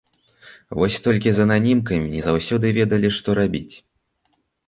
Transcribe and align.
Вось 0.79 0.95
толькі 1.07 1.33
з 1.39 1.43
ананімкамі 1.49 2.07
не 2.15 2.21
заўсёды 2.29 2.73
ведалі, 2.79 3.13
што 3.21 3.37
рабіць. 3.43 3.75